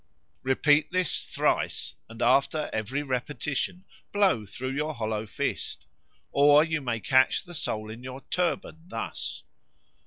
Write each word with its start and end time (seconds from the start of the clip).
Repeat 0.41 0.91
this 0.91 1.25
thrice 1.25 1.93
and 2.09 2.23
after 2.23 2.71
every 2.73 3.03
repetition 3.03 3.85
blow 4.11 4.47
through 4.47 4.71
your 4.71 4.95
hollow 4.95 5.27
fist. 5.27 5.85
Or 6.31 6.63
you 6.63 6.81
may 6.81 6.99
catch 6.99 7.43
the 7.43 7.53
soul 7.53 7.91
in 7.91 8.01
your 8.01 8.21
turban, 8.31 8.79
thus. 8.87 9.43